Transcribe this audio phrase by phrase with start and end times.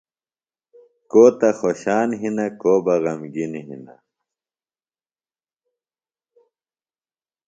[1.11, 3.95] کو تہ خوشان ہِنہ کو بہ غمگِین ہِنہ۔